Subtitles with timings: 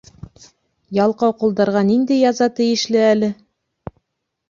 [0.99, 3.33] Ялҡау ҡолдарға ниндәй яза тейешле әле?